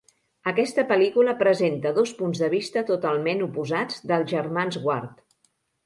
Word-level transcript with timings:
Aquesta 0.51 0.85
pel·lícula 0.91 1.35
presenta 1.41 1.93
dos 1.99 2.15
punts 2.23 2.43
de 2.47 2.51
vista 2.55 2.85
totalment 2.91 3.47
oposats 3.51 4.05
dels 4.15 4.35
germans 4.37 4.85
Ward. 4.89 5.27